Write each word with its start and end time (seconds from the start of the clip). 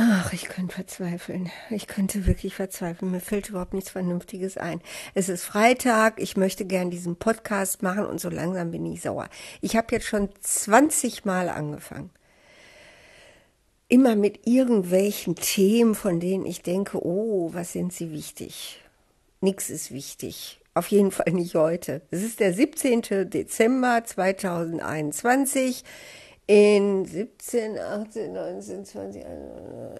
Ach, 0.00 0.32
ich 0.32 0.44
könnte 0.44 0.76
verzweifeln. 0.76 1.50
Ich 1.70 1.88
könnte 1.88 2.24
wirklich 2.26 2.54
verzweifeln. 2.54 3.10
Mir 3.10 3.20
fällt 3.20 3.48
überhaupt 3.48 3.74
nichts 3.74 3.90
Vernünftiges 3.90 4.56
ein. 4.56 4.80
Es 5.14 5.28
ist 5.28 5.42
Freitag. 5.42 6.20
Ich 6.20 6.36
möchte 6.36 6.64
gern 6.64 6.88
diesen 6.88 7.16
Podcast 7.16 7.82
machen 7.82 8.06
und 8.06 8.20
so 8.20 8.28
langsam 8.28 8.70
bin 8.70 8.86
ich 8.86 9.02
sauer. 9.02 9.28
Ich 9.60 9.74
habe 9.74 9.88
jetzt 9.90 10.06
schon 10.06 10.28
20 10.40 11.24
Mal 11.24 11.48
angefangen. 11.48 12.10
Immer 13.88 14.14
mit 14.14 14.46
irgendwelchen 14.46 15.34
Themen, 15.34 15.96
von 15.96 16.20
denen 16.20 16.46
ich 16.46 16.62
denke, 16.62 17.04
oh, 17.04 17.50
was 17.52 17.72
sind 17.72 17.92
sie 17.92 18.12
wichtig? 18.12 18.80
Nix 19.40 19.68
ist 19.68 19.90
wichtig. 19.90 20.60
Auf 20.74 20.86
jeden 20.88 21.10
Fall 21.10 21.32
nicht 21.32 21.56
heute. 21.56 22.02
Es 22.12 22.22
ist 22.22 22.38
der 22.38 22.54
17. 22.54 23.30
Dezember 23.30 24.04
2021 24.04 25.82
in 26.48 27.04
17, 27.04 27.78
18, 27.78 28.32
19, 28.32 28.84
20, 28.86 29.24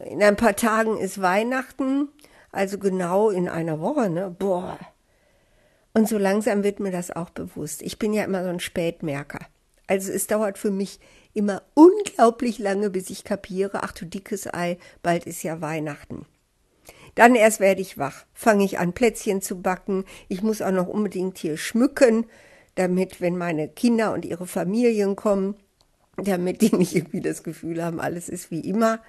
in 0.07 0.23
ein 0.23 0.37
paar 0.37 0.57
Tagen 0.57 0.97
ist 0.97 1.21
Weihnachten, 1.21 2.09
also 2.51 2.79
genau 2.79 3.29
in 3.29 3.51
einer 3.51 3.81
Woche, 3.81 4.09
ne? 4.09 4.35
Boah. 4.37 4.79
Und 5.93 6.09
so 6.09 6.17
langsam 6.17 6.65
wird 6.65 6.81
mir 6.81 6.91
das 6.91 7.11
auch 7.11 7.29
bewusst. 7.31 7.83
Ich 7.83 7.99
bin 7.99 8.15
ja 8.15 8.25
immer 8.25 8.43
so 8.45 8.49
ein 8.49 8.61
Spätmerker. 8.61 9.41
Also 9.87 10.11
es 10.11 10.27
dauert 10.27 10.57
für 10.57 10.71
mich 10.71 11.01
immer 11.35 11.63
unglaublich 11.75 12.59
lange, 12.59 12.89
bis 12.89 13.11
ich 13.11 13.25
kapiere, 13.25 13.83
ach 13.83 13.93
du 13.93 14.07
dickes 14.07 14.53
Ei, 14.53 14.79
bald 15.03 15.27
ist 15.27 15.43
ja 15.43 15.61
Weihnachten. 15.61 16.25
Dann 17.15 17.35
erst 17.35 17.61
werde 17.61 17.83
ich 17.83 17.99
wach, 17.99 18.25
fange 18.33 18.65
ich 18.65 18.79
an, 18.79 18.95
Plätzchen 18.95 19.43
zu 19.43 19.61
backen. 19.61 20.07
Ich 20.29 20.43
muss 20.43 20.63
auch 20.63 20.71
noch 20.71 20.89
unbedingt 20.89 21.37
hier 21.37 21.59
schmücken, 21.59 22.25
damit, 22.75 23.21
wenn 23.21 23.37
meine 23.37 23.69
Kinder 23.69 24.15
und 24.15 24.25
ihre 24.25 24.47
Familien 24.47 25.15
kommen, 25.15 25.57
damit 26.25 26.61
die 26.61 26.75
nicht 26.75 26.95
irgendwie 26.95 27.21
das 27.21 27.43
Gefühl 27.43 27.85
haben, 27.85 28.01
alles 28.01 28.29
ist 28.29 28.51
wie 28.51 28.61
immer. 28.61 29.01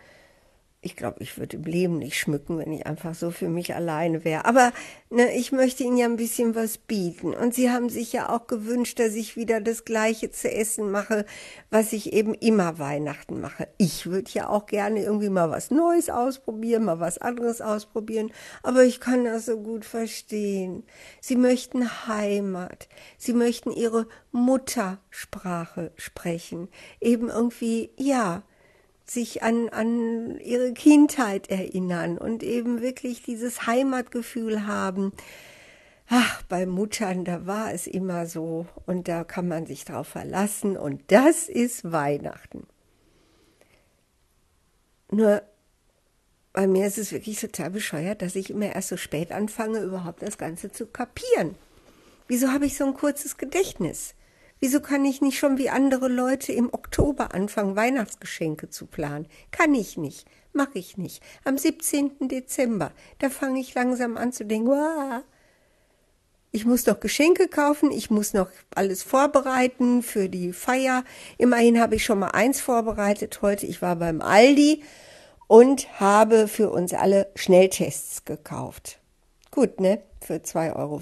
Ich 0.82 0.96
glaube, 0.96 1.22
ich 1.22 1.38
würde 1.38 1.58
im 1.58 1.64
Leben 1.64 1.98
nicht 1.98 2.18
schmücken, 2.18 2.58
wenn 2.58 2.72
ich 2.72 2.88
einfach 2.88 3.14
so 3.14 3.32
für 3.32 3.50
mich 3.50 3.76
alleine 3.76 4.24
wäre. 4.24 4.46
Aber 4.46 4.72
ne, 5.10 5.36
ich 5.36 5.52
möchte 5.52 5.84
Ihnen 5.84 5.98
ja 5.98 6.06
ein 6.06 6.16
bisschen 6.16 6.56
was 6.56 6.78
bieten. 6.78 7.34
Und 7.34 7.54
Sie 7.54 7.70
haben 7.70 7.90
sich 7.90 8.14
ja 8.14 8.30
auch 8.34 8.48
gewünscht, 8.48 8.98
dass 8.98 9.16
ich 9.16 9.36
wieder 9.36 9.60
das 9.60 9.84
Gleiche 9.84 10.32
zu 10.32 10.50
essen 10.50 10.90
mache, 10.90 11.26
was 11.70 11.92
ich 11.92 12.14
eben 12.14 12.34
immer 12.34 12.80
Weihnachten 12.80 13.42
mache. 13.42 13.68
Ich 13.78 14.06
würde 14.06 14.32
ja 14.32 14.48
auch 14.48 14.68
gerne 14.68 15.04
irgendwie 15.04 15.28
mal 15.28 15.50
was 15.50 15.70
Neues 15.70 16.10
ausprobieren, 16.10 16.86
mal 16.86 17.02
was 17.02 17.18
anderes 17.18 17.60
ausprobieren. 17.60 18.32
Aber 18.64 18.86
ich 18.86 19.02
kann 19.02 19.26
das 19.26 19.48
so 19.48 19.60
gut 19.60 19.84
verstehen. 19.84 20.84
Sie 21.20 21.36
möchten 21.36 22.08
Heimat. 22.08 22.88
Sie 23.18 23.34
möchten 23.34 23.72
Ihre 23.72 24.08
Muttersprache 24.32 25.92
sprechen. 25.98 26.70
Eben 27.02 27.28
irgendwie, 27.28 27.92
ja, 27.98 28.44
sich 29.10 29.44
an, 29.44 29.70
an 29.70 30.40
ihre 30.40 30.74
Kindheit 30.74 31.50
erinnern 31.50 32.18
und 32.18 32.44
eben 32.44 32.82
wirklich 32.82 33.24
dieses 33.24 33.68
Heimatgefühl 33.68 34.68
haben. 34.68 35.12
Ach, 36.08 36.42
bei 36.44 36.66
Muttern, 36.66 37.26
da 37.26 37.46
war 37.46 37.74
es 37.74 37.86
immer 37.86 38.26
so 38.26 38.66
und 38.86 39.08
da 39.08 39.24
kann 39.24 39.48
man 39.48 39.66
sich 39.66 39.86
drauf 39.86 40.08
verlassen 40.08 40.76
und 40.78 41.04
das 41.12 41.50
ist 41.50 41.92
Weihnachten. 41.92 42.66
Nur 45.12 45.42
bei 46.54 46.68
mir 46.68 46.88
ist 46.88 46.98
es 46.98 47.12
wirklich 47.12 47.40
total 47.40 47.70
bescheuert, 47.70 48.22
dass 48.22 48.36
ich 48.36 48.50
immer 48.50 48.74
erst 48.74 48.90
so 48.90 48.98
spät 48.98 49.32
anfange, 49.32 49.80
überhaupt 49.82 50.22
das 50.22 50.38
Ganze 50.38 50.72
zu 50.72 50.88
kapieren. 50.88 51.56
Wieso 52.28 52.52
habe 52.52 52.66
ich 52.66 52.76
so 52.76 52.86
ein 52.86 52.94
kurzes 52.94 53.38
Gedächtnis? 53.38 54.14
Wieso 54.60 54.82
kann 54.82 55.06
ich 55.06 55.22
nicht 55.22 55.40
schon 55.40 55.58
wie 55.58 55.70
andere 55.70 56.10
Leute 56.10 56.52
im 56.52 56.74
Oktober 56.74 57.34
anfangen, 57.34 57.76
Weihnachtsgeschenke 57.76 58.70
zu 58.70 58.88
planen? 58.88 59.28
Kann 59.52 59.74
ich 59.74 59.98
nicht. 59.98 60.28
Mache 60.52 60.80
ich 60.80 60.98
nicht. 60.98 61.24
Am 61.46 61.58
17. 61.58 62.28
Dezember, 62.28 62.92
da 63.20 63.30
fange 63.30 63.62
ich 63.62 63.74
langsam 63.74 64.18
an 64.18 64.34
zu 64.34 64.46
denken, 64.46 64.70
Wah, 64.70 65.24
ich 66.52 66.66
muss 66.66 66.84
doch 66.84 67.00
Geschenke 67.00 67.48
kaufen, 67.48 67.92
ich 67.92 68.10
muss 68.10 68.34
noch 68.34 68.50
alles 68.74 69.04
vorbereiten 69.04 70.02
für 70.02 70.30
die 70.30 70.52
Feier. 70.52 71.04
Immerhin 71.38 71.80
habe 71.80 71.96
ich 71.96 72.04
schon 72.04 72.20
mal 72.20 72.32
eins 72.32 72.60
vorbereitet 72.60 73.42
heute. 73.42 73.68
Ich 73.68 73.82
war 73.82 73.96
beim 73.96 74.22
Aldi 74.22 74.84
und 75.48 76.00
habe 76.00 76.48
für 76.48 76.72
uns 76.72 76.94
alle 76.94 77.32
Schnelltests 77.36 78.26
gekauft. 78.26 79.00
Gut, 79.52 79.80
ne? 79.80 80.02
Für 80.22 80.36
2,95 80.36 80.76
Euro. 80.76 81.02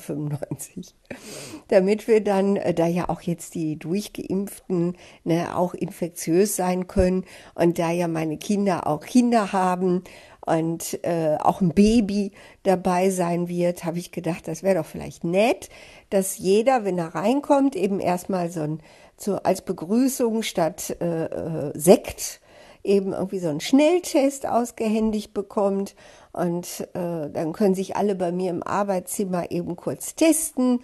Damit 1.70 2.08
wir 2.08 2.24
dann, 2.24 2.56
äh, 2.56 2.74
da 2.74 2.88
ja 2.88 3.10
auch 3.10 3.22
jetzt 3.22 3.56
die 3.56 3.78
Durchgeimpften 3.78 4.96
ne, 5.24 5.58
auch 5.58 5.74
infektiös 5.74 6.56
sein 6.56 6.88
können 6.88 7.26
und 7.56 7.80
da 7.80 7.92
ja 7.92 8.08
meine 8.08 8.38
Kinder 8.38 8.88
auch 8.88 9.02
Kinder 9.02 9.54
haben 9.54 10.04
und 10.48 11.04
äh, 11.04 11.38
auch 11.40 11.60
ein 11.60 11.74
Baby 11.74 12.32
dabei 12.64 13.10
sein 13.10 13.50
wird, 13.50 13.84
habe 13.84 14.00
ich 14.00 14.12
gedacht, 14.12 14.48
das 14.48 14.64
wäre 14.64 14.76
doch 14.76 14.86
vielleicht 14.86 15.26
nett, 15.26 15.70
dass 16.10 16.38
jeder, 16.38 16.86
wenn 16.86 16.98
er 16.98 17.16
reinkommt, 17.16 17.76
eben 17.76 18.00
erstmal 18.00 18.50
so 18.50 18.62
ein, 18.62 18.80
so 19.18 19.36
als 19.36 19.62
Begrüßung 19.62 20.44
statt 20.44 20.96
äh, 21.02 21.26
äh 21.26 21.72
Sekt 21.78 22.40
eben 22.88 23.14
irgendwie 23.14 23.40
so 23.40 23.50
einen 23.50 23.60
Schnelltest 23.60 24.48
ausgehändigt 24.48 25.34
bekommt 25.34 25.96
und 26.32 26.88
äh, 26.94 27.30
dann 27.30 27.54
können 27.54 27.76
sich 27.76 27.96
alle 27.96 28.16
bei 28.16 28.32
mir 28.32 28.50
im 28.50 28.64
Arbeitszimmer 28.64 29.52
eben 29.52 29.76
kurz 29.76 30.16
testen 30.16 30.80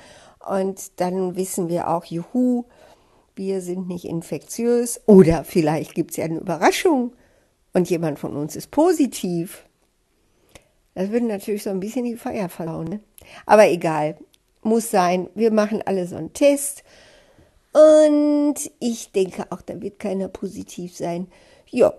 und 0.48 1.00
dann 1.00 1.36
wissen 1.36 1.70
wir 1.70 1.88
auch, 1.88 2.06
juhu, 2.06 2.66
wir 3.36 3.62
sind 3.62 3.88
nicht 3.88 4.06
infektiös 4.06 5.02
oder 5.06 5.44
vielleicht 5.44 5.96
gibt 5.96 6.12
es 6.12 6.18
ja 6.18 6.26
eine 6.26 6.40
Überraschung 6.40 7.14
und 7.74 7.90
jemand 7.90 8.20
von 8.20 8.36
uns 8.36 8.56
ist 8.56 8.70
positiv. 8.72 9.66
Das 10.94 11.10
würde 11.10 11.26
natürlich 11.26 11.64
so 11.64 11.72
ein 11.72 11.80
bisschen 11.80 12.06
die 12.06 12.18
Feier 12.18 12.50
verlauen. 12.50 12.88
Ne? 12.88 13.00
Aber 13.46 13.68
egal, 13.68 14.18
muss 14.62 14.92
sein. 14.92 15.30
Wir 15.34 15.52
machen 15.52 15.82
alle 15.86 16.08
so 16.08 16.16
einen 16.16 16.34
Test. 16.34 16.84
Und 17.74 18.56
ich 18.80 19.12
denke 19.12 19.46
auch, 19.50 19.62
da 19.62 19.82
wird 19.82 20.00
keiner 20.00 20.28
positiv 20.28 20.96
sein. 20.96 21.28
Ja, 21.74 21.92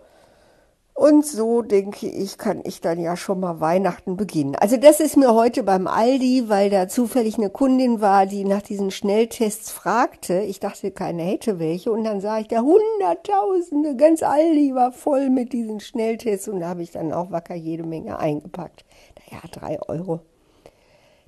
und 0.97 1.27
so 1.27 1.63
denke 1.63 2.07
ich, 2.07 2.39
kann 2.39 2.61
ich 2.63 2.81
dann 2.81 3.01
ja 3.01 3.17
schon 3.17 3.41
mal 3.41 3.59
Weihnachten 3.59 4.17
beginnen. 4.17 4.55
Also 4.55 4.77
das 4.77 5.01
ist 5.01 5.17
mir 5.17 5.35
heute 5.35 5.65
beim 5.65 5.89
Aldi, 5.89 6.49
weil 6.49 6.71
da 6.71 6.87
zufällig 6.87 7.37
eine 7.37 7.51
Kundin 7.51 8.01
war, 8.01 8.27
die 8.27 8.45
nach 8.45 8.63
diesen 8.63 8.93
Schnelltests 8.93 9.73
fragte. 9.73 10.43
Ich 10.43 10.61
dachte, 10.61 10.93
keine 10.93 11.25
hätte 11.25 11.59
welche. 11.59 11.91
Und 11.91 12.05
dann 12.05 12.21
sah 12.21 12.39
ich 12.39 12.47
da 12.47 12.61
Hunderttausende, 12.61 13.97
ganz 13.97 14.23
Aldi 14.23 14.77
war 14.77 14.93
voll 14.93 15.31
mit 15.31 15.53
diesen 15.53 15.81
Schnelltests. 15.81 16.47
Und 16.47 16.61
da 16.61 16.69
habe 16.69 16.85
ich 16.85 16.93
dann 16.93 17.13
auch 17.13 17.33
wacker 17.33 17.57
jede 17.57 17.83
Menge 17.83 18.17
eingepackt. 18.21 18.85
Naja, 19.19 19.43
drei 19.51 19.83
Euro. 19.89 20.21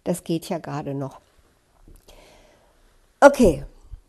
Das 0.04 0.22
geht 0.22 0.48
ja 0.48 0.58
gerade 0.58 0.94
noch. 0.94 1.18
Okay, 3.18 3.64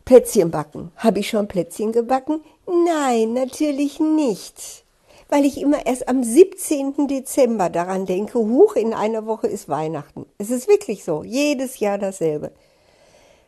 Plätzchen 0.08 0.50
backen. 0.50 0.90
Habe 0.96 1.18
ich 1.18 1.28
schon 1.28 1.48
Plätzchen 1.48 1.92
gebacken? 1.92 2.40
Nein, 2.66 3.34
natürlich 3.34 4.00
nicht 4.00 4.84
weil 5.28 5.44
ich 5.44 5.60
immer 5.60 5.84
erst 5.84 6.08
am 6.08 6.24
17. 6.24 7.06
Dezember 7.06 7.68
daran 7.68 8.06
denke, 8.06 8.38
huch, 8.38 8.76
in 8.76 8.94
einer 8.94 9.26
Woche 9.26 9.46
ist 9.46 9.68
Weihnachten. 9.68 10.24
Es 10.38 10.50
ist 10.50 10.68
wirklich 10.68 11.04
so, 11.04 11.22
jedes 11.22 11.80
Jahr 11.80 11.98
dasselbe. 11.98 12.50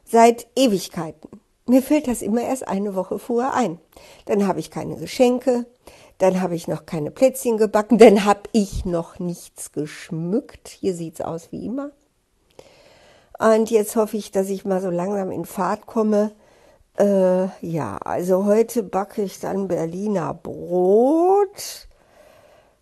Seit 0.04 0.46
Ewigkeiten. 0.54 1.40
Mir 1.66 1.82
fällt 1.82 2.06
das 2.06 2.20
immer 2.20 2.42
erst 2.42 2.68
eine 2.68 2.94
Woche 2.94 3.18
vorher 3.18 3.54
ein. 3.54 3.78
Dann 4.26 4.46
habe 4.46 4.60
ich 4.60 4.70
keine 4.70 4.96
Geschenke, 4.96 5.64
dann 6.18 6.42
habe 6.42 6.54
ich 6.54 6.68
noch 6.68 6.84
keine 6.84 7.10
Plätzchen 7.10 7.56
gebacken, 7.56 7.96
dann 7.96 8.26
habe 8.26 8.42
ich 8.52 8.84
noch 8.84 9.18
nichts 9.18 9.72
geschmückt. 9.72 10.68
Hier 10.68 10.94
sieht's 10.94 11.22
aus 11.22 11.50
wie 11.50 11.64
immer. 11.64 11.92
Und 13.38 13.70
jetzt 13.70 13.96
hoffe 13.96 14.18
ich, 14.18 14.32
dass 14.32 14.50
ich 14.50 14.66
mal 14.66 14.82
so 14.82 14.90
langsam 14.90 15.30
in 15.30 15.46
Fahrt 15.46 15.86
komme, 15.86 16.32
äh, 16.98 17.48
ja, 17.66 17.96
also 17.98 18.44
heute 18.44 18.82
backe 18.82 19.22
ich 19.22 19.40
dann 19.40 19.68
Berliner 19.68 20.34
Brot. 20.34 21.88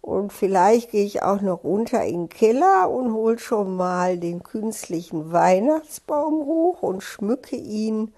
Und 0.01 0.33
vielleicht 0.33 0.91
gehe 0.91 1.05
ich 1.05 1.23
auch 1.23 1.43
noch 1.43 1.65
runter 1.65 2.03
in 2.05 2.23
den 2.23 2.29
Keller 2.31 2.89
und 2.91 3.13
hole 3.13 3.39
schon 3.39 3.77
mal 3.77 4.19
den 4.19 4.43
künstlichen 4.43 5.33
Weihnachtsbaum 5.33 6.47
hoch 6.47 6.83
und 6.83 7.03
schmücke 7.03 7.57
ihn. 7.57 8.15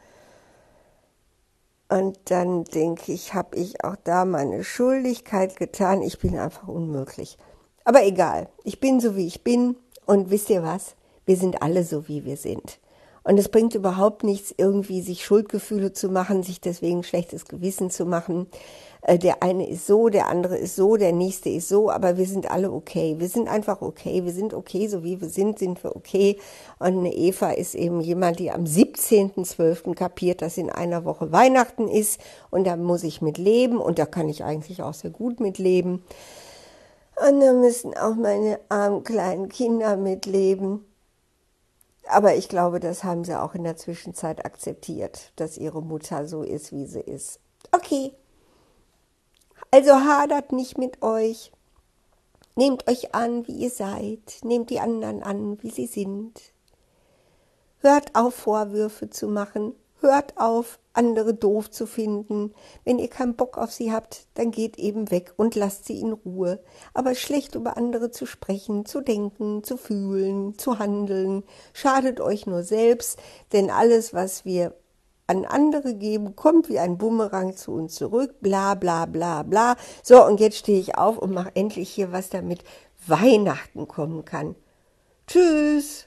Und 1.89 2.19
dann 2.31 2.63
denke 2.63 3.11
ich, 3.13 3.35
habe 3.35 3.57
ich 3.57 3.83
auch 3.83 3.97
da 4.05 4.25
meine 4.25 4.63
Schuldigkeit 4.63 5.57
getan. 5.57 6.03
Ich 6.03 6.21
bin 6.21 6.39
einfach 6.39 6.69
unmöglich. 6.69 7.37
Aber 7.85 8.05
egal, 8.05 8.49
ich 8.63 8.79
bin 8.79 9.01
so, 9.01 9.17
wie 9.17 9.27
ich 9.27 9.43
bin. 9.43 9.75
Und 10.07 10.31
wisst 10.31 10.51
ihr 10.51 10.63
was? 10.63 10.95
Wir 11.27 11.37
sind 11.37 11.63
alle 11.63 11.83
so, 11.83 12.07
wie 12.07 12.25
wir 12.25 12.37
sind. 12.37 12.79
Und 13.23 13.39
es 13.39 13.49
bringt 13.49 13.75
überhaupt 13.75 14.25
nichts, 14.25 14.55
irgendwie 14.57 15.03
sich 15.03 15.25
Schuldgefühle 15.25 15.93
zu 15.93 16.09
machen, 16.09 16.43
sich 16.43 16.61
deswegen 16.61 17.03
schlechtes 17.03 17.45
Gewissen 17.45 17.91
zu 17.91 18.07
machen. 18.07 18.47
Äh, 19.03 19.19
der 19.19 19.43
eine 19.43 19.69
ist 19.69 19.87
so, 19.87 20.09
der 20.09 20.29
andere 20.29 20.57
ist 20.57 20.77
so, 20.77 20.97
der 20.97 21.13
nächste 21.13 21.49
ist 21.51 21.69
so, 21.69 21.91
aber 21.91 22.17
wir 22.17 22.27
sind 22.27 22.51
alle 22.51 22.73
okay. 22.73 23.17
Wir 23.19 23.29
sind 23.29 23.49
einfach 23.49 23.83
okay. 23.83 24.25
Wir 24.25 24.33
sind 24.33 24.55
okay, 24.55 24.89
so 24.89 25.05
wie 25.05 25.21
wir 25.21 25.29
sind, 25.29 25.59
sind 25.59 25.83
wir 25.83 25.97
okay. 25.97 26.39
Und 26.79 26.99
eine 26.99 27.13
Eva 27.15 27.51
ist 27.51 27.75
eben 27.75 28.01
jemand, 28.01 28.39
die 28.39 28.51
am 28.51 28.65
17.12. 28.65 29.95
kapiert, 29.95 30.43
dass 30.43 30.57
in 30.57 30.71
einer 30.71 31.05
Woche 31.05 31.33
Weihnachten 31.33 31.89
ist. 31.89 32.21
Und 32.51 32.67
da 32.67 32.77
muss 32.77 33.05
ich 33.05 33.23
mit 33.23 33.39
leben 33.39 33.79
und 33.79 33.99
da 33.99 34.07
kann 34.07 34.29
ich 34.29 34.45
eigentlich 34.45 34.83
auch 34.83 34.95
sehr 34.95 35.11
gut 35.11 35.41
mit 35.41 35.59
leben. 35.59 36.03
Und 37.29 37.41
da 37.41 37.53
müssen 37.53 37.95
auch 37.97 38.15
meine 38.15 38.61
armen 38.71 39.05
kleinen 39.05 39.51
Kinder 39.51 39.97
mitleben. 39.97 40.87
Aber 42.11 42.35
ich 42.35 42.49
glaube, 42.49 42.81
das 42.81 43.05
haben 43.05 43.25
sie 43.25 43.39
auch 43.39 43.55
in 43.55 43.65
der 43.65 43.77
Zwischenzeit 43.77 44.45
akzeptiert, 44.45 45.33
dass 45.37 45.57
ihre 45.57 45.83
Mutter 45.83 46.27
so 46.27 46.43
ist, 46.43 46.73
wie 46.73 46.87
sie 46.87 47.01
ist. 47.01 47.41
Okay. 47.73 48.13
Also 49.71 49.93
hadert 49.93 50.53
nicht 50.53 50.79
mit 50.79 51.03
euch. 51.03 51.53
Nehmt 52.57 52.89
euch 52.89 53.15
an, 53.15 53.47
wie 53.47 53.53
ihr 53.53 53.71
seid. 53.71 54.41
Nehmt 54.43 54.71
die 54.71 54.81
anderen 54.81 55.23
an, 55.23 55.63
wie 55.63 55.71
sie 55.71 55.87
sind. 55.87 56.53
Hört 57.79 58.15
auf, 58.15 58.35
Vorwürfe 58.35 59.09
zu 59.09 59.29
machen. 59.29 59.75
Hört 60.01 60.39
auf, 60.39 60.79
andere 60.93 61.35
doof 61.35 61.71
zu 61.71 61.87
finden. 61.87 62.55
Wenn 62.85 62.99
ihr 62.99 63.09
keinen 63.09 63.37
Bock 63.37 63.59
auf 63.59 63.73
sie 63.73 63.93
habt, 63.93 64.27
dann 64.35 64.51
geht 64.51 64.79
eben 64.79 65.11
weg 65.11 65.35
und 65.37 65.55
lasst 65.55 65.85
sie 65.85 66.01
in 66.01 66.13
Ruhe. 66.13 66.61
Aber 66.95 67.15
schlecht 67.15 67.55
über 67.55 67.77
andere 67.77 68.11
zu 68.11 68.27
sprechen, 68.27 68.87
zu 68.87 69.01
denken, 69.01 69.63
zu 69.63 69.77
fühlen, 69.77 70.59
zu 70.59 70.79
handeln, 70.79 71.45
schadet 71.73 72.21
euch 72.21 72.47
nur 72.47 72.63
selbst, 72.63 73.19
denn 73.53 73.71
alles, 73.71 74.15
was 74.15 74.45
wir 74.45 74.75
an 75.27 75.45
andere 75.45 75.95
geben, 75.95 76.35
kommt 76.35 76.69
wie 76.69 76.81
ein 76.81 76.99
Bumerang 76.99 77.57
zu 77.57 77.73
uns 77.73 77.95
zurück, 77.95 78.41
bla 78.41 78.75
bla 78.75 79.07
bla 79.07 79.45
bla. 79.45 79.77
So, 80.03 80.25
und 80.27 80.41
jetzt 80.41 80.57
stehe 80.57 80.81
ich 80.81 80.99
auf 80.99 81.19
und 81.19 81.33
mache 81.33 81.53
endlich 81.55 81.89
hier 81.89 82.11
was, 82.11 82.31
damit 82.31 82.65
Weihnachten 83.07 83.87
kommen 83.87 84.25
kann. 84.25 84.57
Tschüss. 85.27 86.07